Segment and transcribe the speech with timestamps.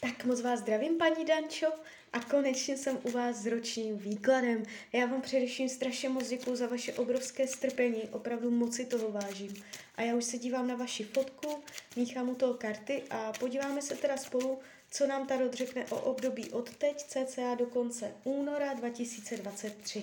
[0.00, 1.66] Tak moc vás zdravím, paní Dančo,
[2.12, 4.62] a konečně jsem u vás s ročním výkladem.
[4.92, 9.54] Já vám především strašně moc děkuju za vaše obrovské strpení, opravdu moc si toho vážím.
[9.96, 11.62] A já už se dívám na vaši fotku,
[11.96, 14.58] míchám u toho karty a podíváme se teda spolu,
[14.90, 20.02] co nám Tarot řekne o období od teď cca do konce února 2023.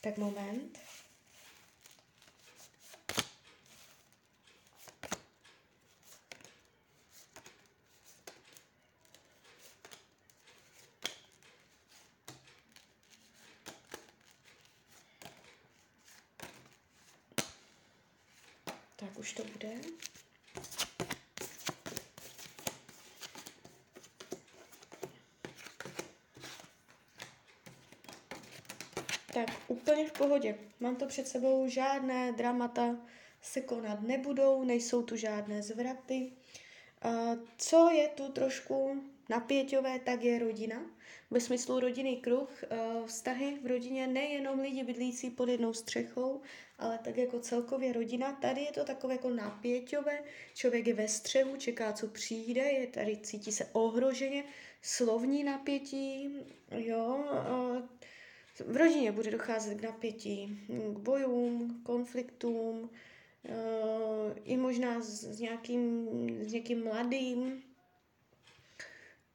[0.00, 0.78] Tak moment.
[19.16, 19.68] Tak už to bude.
[29.34, 30.58] Tak úplně v pohodě.
[30.80, 32.96] Mám to před sebou, žádné dramata
[33.42, 36.32] se konat nebudou, nejsou tu žádné zvraty.
[37.58, 40.90] Co je tu trošku napěťové, tak je rodina.
[41.30, 42.64] Ve smyslu rodinný kruh,
[43.06, 46.40] vztahy v rodině nejenom lidi bydlící pod jednou střechou,
[46.78, 48.32] ale tak jako celkově rodina.
[48.32, 50.22] Tady je to takové jako napěťové,
[50.54, 54.44] člověk je ve střehu, čeká, co přijde, je tady, cítí se ohroženě,
[54.82, 56.30] slovní napětí,
[56.70, 57.24] jo,
[58.66, 62.90] v rodině bude docházet k napětí, k bojům, konfliktům,
[64.44, 66.08] i možná s nějakým,
[66.48, 67.62] s někým mladým,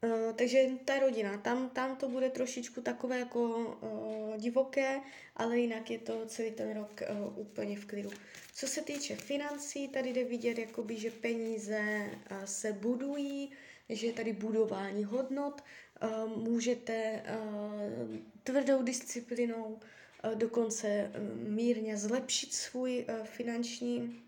[0.03, 3.41] Uh, takže ta rodina, tam, tam to bude trošičku takové jako
[3.81, 5.01] uh, divoké,
[5.35, 8.09] ale jinak je to celý ten rok uh, úplně v klidu.
[8.53, 13.51] Co se týče financí, tady jde vidět, jakoby, že peníze uh, se budují,
[13.89, 15.61] že je tady budování hodnot,
[16.03, 19.79] uh, můžete uh, tvrdou disciplinou
[20.23, 24.23] uh, dokonce uh, mírně zlepšit svůj uh, finanční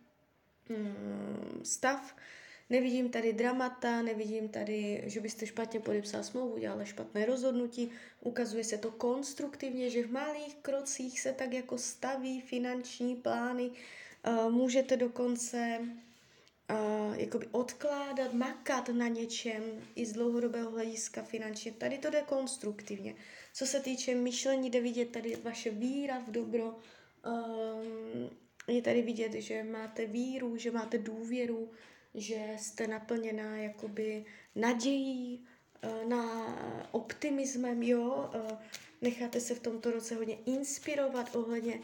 [0.70, 2.16] um, stav,
[2.70, 7.92] Nevidím tady dramata, nevidím tady, že byste špatně podepsal smlouvu, dělali špatné rozhodnutí.
[8.22, 13.72] Ukazuje se to konstruktivně, že v malých krocích se tak jako staví finanční plány.
[14.28, 19.64] Uh, můžete dokonce uh, jakoby odkládat, makat na něčem
[19.96, 21.72] i z dlouhodobého hlediska finančně.
[21.72, 23.16] Tady to jde konstruktivně.
[23.54, 26.80] Co se týče myšlení, jde vidět tady vaše víra v dobro.
[27.26, 28.30] Um,
[28.68, 31.72] je tady vidět, že máte víru, že máte důvěru,
[32.16, 34.26] že jste naplněná jakoby
[34.56, 35.46] nadějí,
[35.82, 38.58] eh, na optimismem, jo, eh,
[39.02, 41.80] necháte se v tomto roce hodně inspirovat ohledně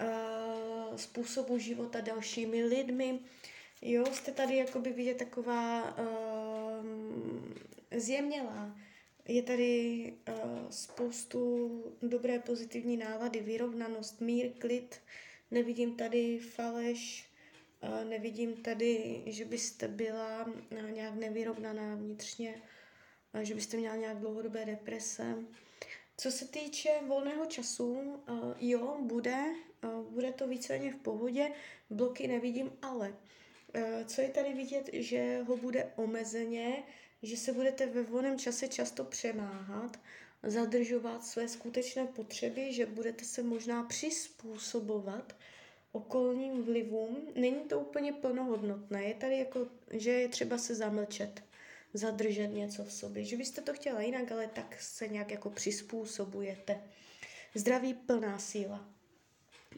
[0.00, 3.20] uh, způsobu života dalšími lidmi,
[3.82, 6.86] jo, jste tady jakoby vidět taková uh,
[7.96, 8.76] zjemnělá,
[9.28, 10.34] je tady uh,
[10.70, 11.70] spoustu
[12.02, 15.00] dobré pozitivní nálady, vyrovnanost, mír, klid,
[15.50, 17.28] nevidím tady faleš,
[18.08, 20.52] Nevidím tady, že byste byla
[20.90, 22.62] nějak nevyrovnaná vnitřně,
[23.42, 25.34] že byste měla nějak dlouhodobé deprese.
[26.16, 28.22] Co se týče volného času,
[28.60, 29.44] jo, bude,
[30.10, 31.52] bude to víceméně v pohodě,
[31.90, 33.16] bloky nevidím, ale
[34.06, 36.82] co je tady vidět, že ho bude omezeně,
[37.22, 40.00] že se budete ve volném čase často přemáhat,
[40.42, 45.36] zadržovat své skutečné potřeby, že budete se možná přizpůsobovat
[45.94, 49.04] okolním vlivům, není to úplně plnohodnotné.
[49.04, 51.42] Je tady jako, že je třeba se zamlčet,
[51.94, 53.24] zadržet něco v sobě.
[53.24, 56.80] Že byste to chtěla jinak, ale tak se nějak jako přizpůsobujete.
[57.54, 58.88] Zdraví plná síla.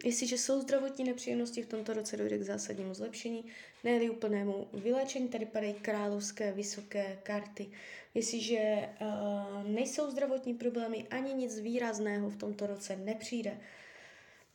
[0.04, 3.44] Jestliže jsou zdravotní nepříjemnosti, v tomto roce dojde k zásadnímu zlepšení,
[3.84, 7.70] ne úplnému vylečení, tady padají královské vysoké karty.
[8.14, 13.60] Jestliže uh, nejsou zdravotní problémy, ani nic výrazného v tomto roce nepřijde,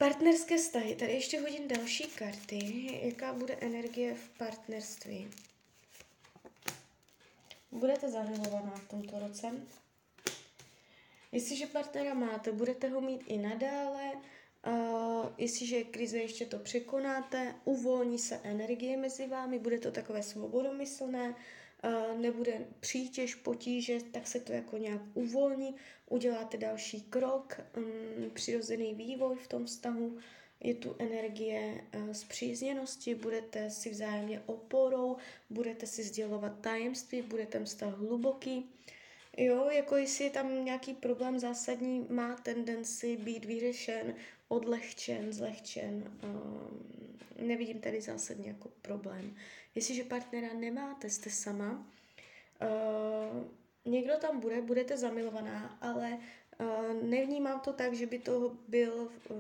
[0.02, 0.96] Partnerské vztahy.
[0.96, 2.90] Tady ještě hodím další karty.
[3.04, 5.32] Jaká bude energie v partnerství?
[7.72, 9.52] Budete zamilovaná v tomto roce.
[11.32, 14.12] Jestliže partnera máte, budete ho mít i nadále.
[14.68, 20.24] Uh, jestliže je krize, ještě to překonáte, uvolní se energie mezi vámi, bude to takové
[20.24, 21.36] svobodomyslné,
[22.18, 25.76] nebude přítěž, potíže, tak se to jako nějak uvolní,
[26.10, 30.18] uděláte další krok, um, přirozený vývoj v tom vztahu,
[30.64, 35.18] je tu energie zpřízněnosti, budete si vzájemně oporou,
[35.50, 38.70] budete si sdělovat tajemství, bude ten vztah hluboký.
[39.38, 44.16] Jo, jako jestli je tam nějaký problém zásadní, má tendenci být vyřešen,
[44.48, 46.18] odlehčen, zlehčen.
[46.24, 49.36] Um, nevidím tady zásadně jako problém.
[49.76, 51.88] Jestliže partnera nemáte, jste sama,
[52.62, 53.44] uh,
[53.86, 56.20] někdo tam bude, budete zamilovaná, ale
[57.02, 58.94] nevnímám to tak, že by to byl
[59.30, 59.38] uh,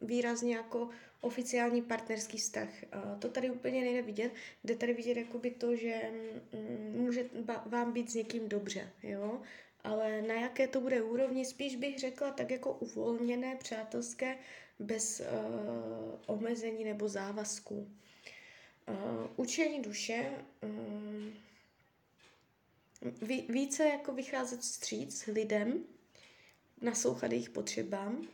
[0.00, 0.88] výrazně jako
[1.20, 2.68] oficiální partnerský vztah.
[2.94, 4.32] Uh, to tady úplně nejde vidět,
[4.64, 6.00] jde tady vidět jakoby to, že
[6.52, 7.24] um, může
[7.66, 9.42] vám být s někým dobře, jo,
[9.84, 14.38] ale na jaké to bude úrovni, spíš bych řekla tak jako uvolněné, přátelské,
[14.78, 15.26] bez uh,
[16.26, 17.88] omezení nebo závazků.
[18.88, 20.30] Uh, učení duše
[20.62, 21.32] um,
[23.48, 25.84] více jako vycházet vstříc lidem,
[26.82, 28.28] naslouchat jejich potřebám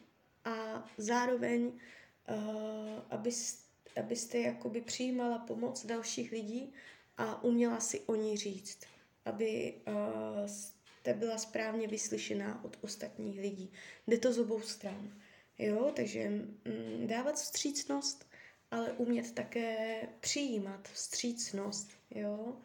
[0.45, 3.65] a zároveň, uh, abys,
[3.97, 6.73] abyste jakoby přijímala pomoc dalších lidí
[7.17, 8.79] a uměla si o ní říct,
[9.25, 13.73] aby uh, jste byla správně vyslyšená od ostatních lidí.
[14.07, 15.21] Jde to z obou stran.
[15.59, 18.27] Jo, takže mm, dávat vstřícnost,
[18.71, 21.91] ale umět také přijímat vstřícnost.
[22.11, 22.57] Jo.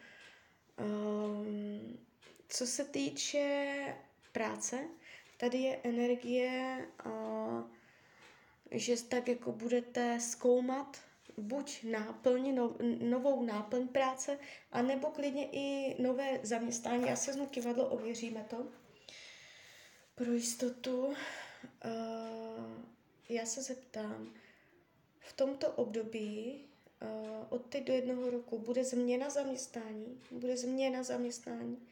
[0.80, 1.98] Um,
[2.48, 3.74] co se týče
[4.32, 4.88] práce,
[5.38, 6.88] tady je energie,
[8.72, 11.02] že tak jako budete zkoumat
[11.38, 14.40] buď náplň, no, novou náplň práce,
[14.72, 17.08] anebo klidně i nové zaměstnání.
[17.08, 18.68] Já se znovu kivadlo, ověříme to.
[20.16, 21.06] Pro jistotu.
[21.06, 21.16] Uh,
[23.30, 24.34] já se zeptám,
[25.20, 26.66] v tomto období
[27.02, 27.10] uh,
[27.50, 31.88] od teď do jednoho roku bude změna zaměstnání, bude změna zaměstnání,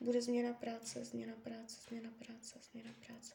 [0.00, 3.34] bude změna práce, změna práce, změna práce, změna práce.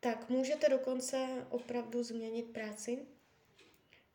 [0.00, 2.98] Tak, můžete dokonce opravdu změnit práci.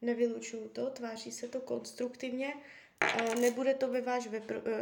[0.01, 4.33] Nevylučuju to, tváří se to konstruktivně, uh, nebude to ve váš uh,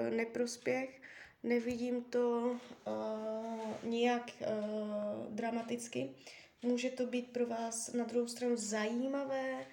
[0.09, 1.01] neprospěch,
[1.43, 2.55] nevidím to
[2.87, 6.15] uh, nijak uh, dramaticky.
[6.61, 9.65] Může to být pro vás na druhou stranu zajímavé,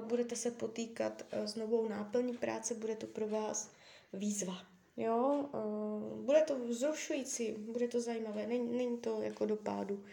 [0.00, 3.72] budete se potýkat s novou náplní práce, bude to pro vás
[4.12, 4.71] výzva.
[4.96, 10.04] Jo, uh, bude to vzrušující, bude to zajímavé, není, není to jako dopádu.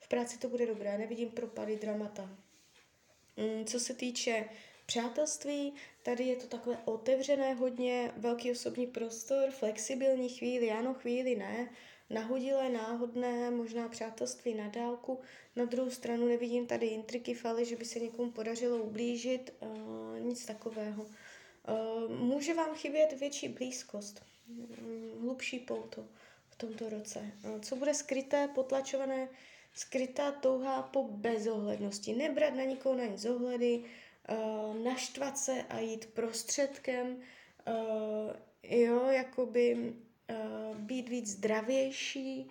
[0.00, 2.30] V práci to bude dobré, nevidím propady, dramata.
[3.36, 4.48] Um, co se týče
[4.86, 11.70] přátelství, tady je to takové otevřené hodně, velký osobní prostor, flexibilní chvíli, ano, chvíli ne,
[12.10, 15.20] nahodilé, náhodné, možná přátelství na dálku.
[15.56, 20.46] Na druhou stranu nevidím tady intriky, faly, že by se někomu podařilo ublížit, uh, nic
[20.46, 21.06] takového.
[21.68, 26.06] Uh, může vám chybět větší blízkost, um, hlubší pouto
[26.48, 27.32] v tomto roce.
[27.44, 29.28] Uh, co bude skryté, potlačované,
[29.74, 32.14] skrytá touha po bezohlednosti.
[32.14, 33.84] Nebrat na nikoho na nic ohledy,
[34.28, 37.20] uh, naštvat se a jít prostředkem,
[38.62, 39.94] jo, jakoby
[40.74, 42.50] být víc zdravější,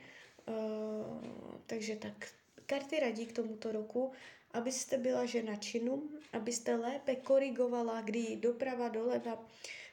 [1.65, 2.27] takže tak
[2.65, 4.11] karty radí k tomuto roku,
[4.53, 9.45] abyste byla žena činu, abyste lépe korigovala, kdy doprava, doleva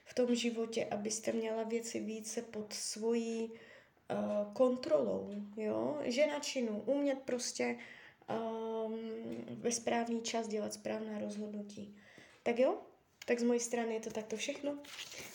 [0.04, 7.18] v tom životě, abyste měla věci více pod svojí uh, kontrolou, jo, žena činu, umět
[7.18, 7.78] prostě
[8.86, 8.98] um,
[9.48, 11.96] ve správný čas dělat správná rozhodnutí.
[12.42, 12.78] Tak jo,
[13.26, 14.78] tak z mojej strany je to takto všechno.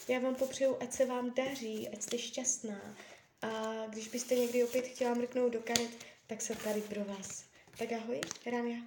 [0.08, 2.98] Já vám popřeju, ať se vám daří, ať jste šťastná.
[3.42, 5.92] A když byste někdy opět chtěla mrknout do karet,
[6.28, 7.46] tak jsem tady pro vás.
[7.78, 8.78] Tak ahoj, Rania.